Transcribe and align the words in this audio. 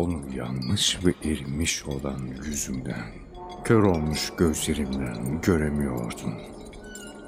Onu 0.00 0.20
yanmış 0.36 0.98
ve 1.04 1.30
erimiş 1.30 1.84
olan 1.84 2.26
yüzümden, 2.46 3.12
kör 3.64 3.82
olmuş 3.82 4.32
gözlerimden 4.38 5.40
göremiyordum. 5.40 6.34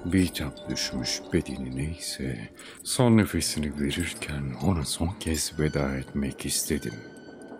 Bitap 0.04 0.70
düşmüş 0.70 1.20
bedeni 1.32 1.76
neyse, 1.76 2.48
son 2.82 3.16
nefesini 3.16 3.80
verirken 3.80 4.44
ona 4.62 4.84
son 4.84 5.10
kez 5.20 5.58
veda 5.58 5.96
etmek 5.96 6.46
istedim. 6.46 6.94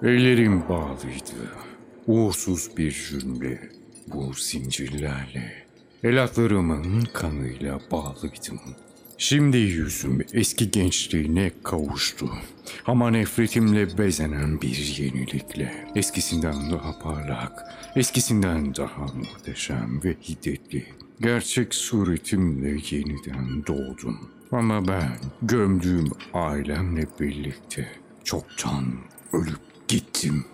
Ellerim 0.03 0.69
bağlıydı. 0.69 1.57
Uğursuz 2.07 2.77
bir 2.77 2.93
cümle, 3.11 3.71
bu 4.07 4.33
zincirlerle. 4.35 5.67
El 6.05 6.23
atlarımın 6.23 7.01
kanıyla 7.13 7.81
bağlıydım. 7.91 8.61
Şimdi 9.23 9.57
yüzüm 9.57 10.25
eski 10.33 10.71
gençliğine 10.71 11.53
kavuştu. 11.63 12.31
Ama 12.87 13.11
nefretimle 13.11 13.99
bezenen 13.99 14.61
bir 14.61 14.97
yenilikle. 14.99 15.87
Eskisinden 15.95 16.71
daha 16.71 16.99
parlak, 16.99 17.63
eskisinden 17.97 18.75
daha 18.75 19.03
muhteşem 19.03 20.01
ve 20.05 20.17
hiddetli. 20.23 20.87
Gerçek 21.21 21.75
suretimle 21.75 22.69
yeniden 22.91 23.67
doğdum. 23.67 24.31
Ama 24.53 24.89
ben 24.89 25.19
gömdüğüm 25.43 26.11
ailemle 26.35 27.07
birlikte 27.21 27.89
çoktan 28.25 28.85
ölüp 29.33 29.89
gittim. 29.89 30.45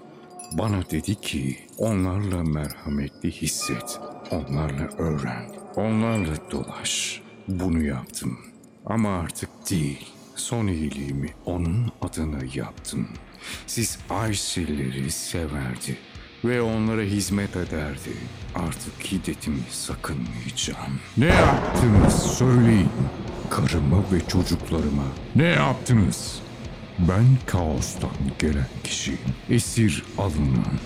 Bana 0.53 0.91
dedi 0.91 1.15
ki 1.15 1.57
onlarla 1.79 2.43
merhametli 2.43 3.31
hisset, 3.31 4.01
onlarla 4.31 4.89
öğren, 4.99 5.51
onlarla 5.77 6.51
dolaş. 6.51 7.23
Bunu 7.49 7.85
yaptım 7.85 8.39
ama 8.89 9.19
artık 9.19 9.51
değil. 9.71 10.07
Son 10.37 10.67
iyiliğimi 10.67 11.29
onun 11.47 11.93
adına 12.03 12.39
yaptım. 12.55 13.09
Siz 13.67 13.99
Ayşe'leri 14.11 15.11
severdi 15.11 15.99
ve 16.45 16.63
onlara 16.63 17.03
hizmet 17.03 17.57
ederdi. 17.57 18.13
Artık 18.55 19.13
hiddetimi 19.13 19.61
sakınmayacağım. 19.71 21.01
Ne 21.17 21.27
yaptınız 21.27 22.23
söyleyin. 22.23 22.91
Karıma 23.51 24.03
ve 24.13 24.21
çocuklarıma 24.29 25.05
ne 25.37 25.47
yaptınız? 25.47 26.43
Ben 26.99 27.25
kaostan 27.47 28.11
gelen 28.39 28.67
kişiyim. 28.85 29.19
Esir 29.51 30.05
alınan, 30.19 30.79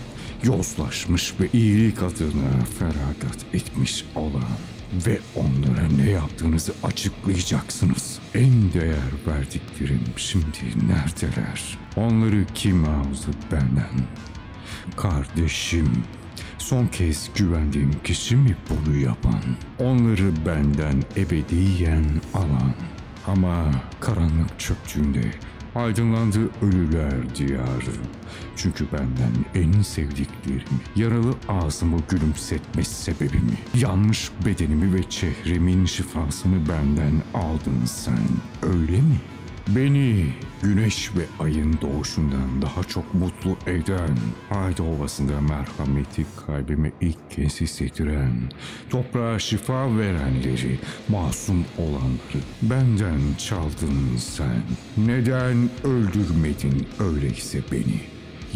yozlaşmış 0.45 1.35
ve 1.41 1.48
iyilik 1.53 2.03
adına 2.03 2.65
feragat 2.79 3.55
etmiş 3.55 4.05
olan 4.15 4.43
ve 5.07 5.19
onlara 5.37 5.89
ne 5.97 6.11
yaptığınızı 6.11 6.73
açıklayacaksınız. 6.83 8.19
En 8.35 8.73
değer 8.73 9.12
verdiklerim 9.27 10.05
şimdi 10.17 10.59
neredeler? 10.89 11.79
Onları 11.97 12.45
kim 12.55 12.85
aldı 12.85 13.31
benden? 13.53 14.07
Kardeşim, 14.97 16.05
son 16.59 16.87
kez 16.87 17.31
güvendiğim 17.35 17.93
kişi 18.05 18.37
mi 18.37 18.57
bunu 18.70 18.97
yapan? 18.97 19.43
Onları 19.79 20.47
benden 20.47 21.03
ebediyen 21.17 22.05
alan. 22.35 22.75
Ama 23.27 23.70
karanlık 24.01 24.61
çöktüğünde 24.61 25.23
aydınlandı 25.75 26.39
ölüler 26.62 27.37
diyarı. 27.37 27.92
Çünkü 28.56 28.87
benden 28.92 29.33
en 29.55 29.83
sevdiklerimi, 29.83 30.81
yaralı 30.97 31.34
ağzımı 31.48 31.98
gülümsetme 32.09 32.84
sebebimi, 32.84 33.59
yanmış 33.75 34.31
bedenimi 34.47 34.95
ve 34.95 35.03
çehremin 35.11 35.87
şifasını 35.87 36.69
benden 36.69 37.23
aldın 37.34 37.84
sen, 37.87 38.19
öyle 38.62 38.97
mi? 38.97 39.20
Beni 39.69 40.27
güneş 40.63 41.11
ve 41.17 41.45
ayın 41.45 41.79
doğuşundan 41.81 42.63
daha 42.63 42.85
çok 42.85 43.14
mutlu 43.14 43.57
eden, 43.67 44.17
Hayda 44.48 44.83
Ovası'nda 44.83 45.41
merhameti 45.41 46.27
kalbime 46.47 46.92
ilk 47.01 47.31
kez 47.31 47.61
hissettiren, 47.61 48.33
toprağa 48.91 49.39
şifa 49.39 49.98
verenleri, 49.98 50.79
masum 51.09 51.64
olanları 51.79 52.42
benden 52.63 53.20
çaldın 53.39 54.17
sen. 54.19 54.63
Neden 54.97 55.70
öldürmedin 55.85 56.86
öyleyse 57.01 57.61
beni? 57.73 58.01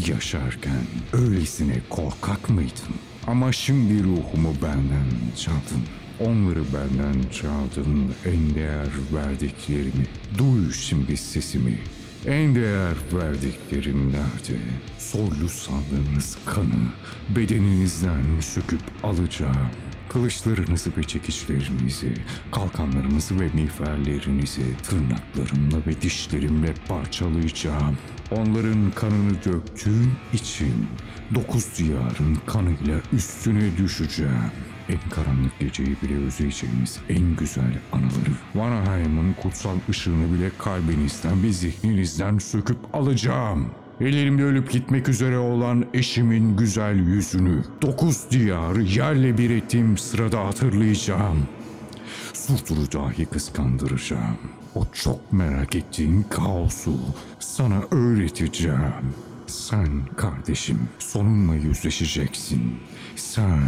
Yaşarken 0.09 0.83
öylesine 1.13 1.81
korkak 1.91 2.51
mıydın? 2.51 2.95
Ama 3.27 3.53
şimdi 3.53 4.05
ruhumu 4.05 4.55
benden 4.63 5.35
çaldın. 5.37 5.83
Onları 6.21 6.61
benden 6.75 7.31
çaldın 7.31 8.15
en 8.25 8.55
değer 8.55 8.89
verdiklerimi. 9.13 10.07
Duy 10.39 10.73
şimdi 10.73 11.17
sesimi. 11.17 11.79
En 12.27 12.55
değer 12.55 12.95
verdiklerim 13.13 14.13
nerede? 14.13 14.61
Soylu 14.99 15.49
sandığınız 15.49 16.39
kanı 16.47 16.89
bedeninizden 17.37 18.41
söküp 18.41 18.81
alacağım. 19.03 19.71
Kılıçlarınızı 20.09 20.91
ve 20.97 21.03
çekiçlerinizi, 21.03 22.15
kalkanlarınızı 22.53 23.41
ve 23.41 23.49
miğferlerinizi 23.55 24.77
tırnaklarımla 24.83 25.87
ve 25.87 26.03
dişlerimle 26.03 26.75
parçalayacağım. 26.89 27.99
Onların 28.31 28.91
kanını 28.91 29.45
döktüğün 29.45 30.11
için 30.33 30.87
dokuz 31.35 31.79
diyarın 31.79 32.39
kanıyla 32.47 33.01
üstüne 33.13 33.77
düşeceğim. 33.79 34.51
En 34.89 35.11
karanlık 35.47 35.59
geceyi 35.59 35.97
bile 36.03 36.27
özleyeceğimiz 36.27 36.99
en 37.09 37.37
güzel 37.37 37.79
anıları. 37.93 38.33
Vanaheim'ın 38.55 39.33
kutsal 39.33 39.77
ışığını 39.91 40.35
bile 40.35 40.51
kalbinizden 40.59 41.43
ve 41.43 41.53
zihninizden 41.53 42.39
söküp 42.39 42.79
alacağım. 42.93 43.67
Ellerimde 44.01 44.45
ölüp 44.45 44.71
gitmek 44.71 45.09
üzere 45.09 45.39
olan 45.39 45.85
eşimin 45.95 46.57
güzel 46.57 46.97
yüzünü, 46.97 47.65
dokuz 47.83 48.31
diyarı 48.31 48.83
yerle 48.83 49.39
bir 49.39 49.51
ettiğim 49.51 49.99
sırada 49.99 50.47
hatırlayacağım. 50.47 51.47
Surtur'u 52.33 52.93
dahi 52.93 53.27
kıskandıracağım. 53.27 54.39
O 54.75 54.87
çok 54.93 55.33
merak 55.33 55.75
ettiğin 55.75 56.23
kaosu 56.23 56.99
sana 57.39 57.83
öğreteceğim. 57.91 59.15
Sen 59.47 60.07
kardeşim 60.17 60.79
sonunla 60.99 61.55
yüzleşeceksin. 61.55 62.77
Sen 63.17 63.61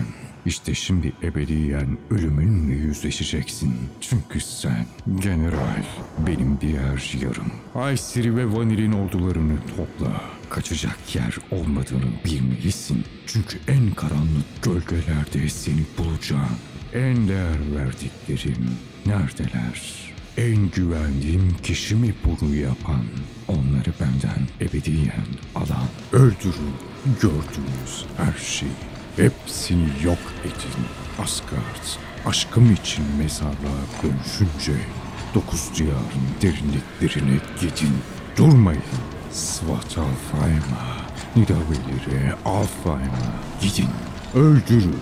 işte 0.46 0.74
şimdi 0.74 1.12
ebediyen 1.22 1.98
ölümünle 2.10 2.74
yüzleşeceksin. 2.74 3.74
Çünkü 4.00 4.40
sen 4.40 4.86
general 5.20 5.84
benim 6.26 6.60
diğer 6.60 7.14
yarım. 7.22 7.52
Aysiri 7.74 8.36
ve 8.36 8.52
Vanil'in 8.52 8.92
ordularını 8.92 9.58
topla. 9.76 10.22
Kaçacak 10.50 11.14
yer 11.14 11.36
olmadığını 11.50 12.10
bilmelisin. 12.24 13.04
Çünkü 13.26 13.58
en 13.68 13.90
karanlık 13.94 14.62
gölgelerde 14.62 15.48
seni 15.48 15.82
bulacağım. 15.98 16.58
En 16.94 17.28
değer 17.28 17.76
verdiklerim 17.76 18.70
neredeler? 19.06 20.07
En 20.38 20.70
güvendiğim 20.70 21.56
kişi 21.62 21.94
mi 21.94 22.14
bunu 22.24 22.54
yapan? 22.54 23.04
Onları 23.48 23.92
benden 24.00 24.68
ebediyen 24.68 25.26
alan. 25.54 25.88
Öldürün 26.12 26.74
gördüğünüz 27.20 28.04
her 28.16 28.40
şeyi. 28.42 28.72
Hepsini 29.16 29.88
yok 30.04 30.18
edin. 30.44 30.84
Asgard, 31.22 31.84
aşkım 32.26 32.72
için 32.72 33.04
mezarlığa 33.18 33.82
dönüşünce 34.02 34.82
dokuz 35.34 35.70
diyarın 35.76 36.28
derinliklerine 36.42 37.40
gidin. 37.60 37.94
Durmayın. 38.36 38.82
Svartalfheim'a, 39.32 40.96
Nidavelli'ye, 41.36 42.34
Alfheim'a 42.44 43.32
gidin. 43.62 43.88
Öldürün. 44.34 44.96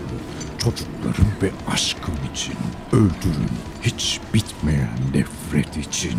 Çocuklarım 0.67 1.33
ve 1.43 1.51
aşkım 1.73 2.15
için 2.33 2.55
öldürün. 2.93 3.51
Hiç 3.83 4.21
bitmeyen 4.35 4.99
nefret 5.15 5.77
için. 5.77 6.19